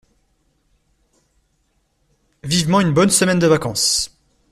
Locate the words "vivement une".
2.43-2.91